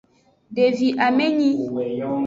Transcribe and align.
Devi 0.55 0.87
amenyi. 1.07 1.51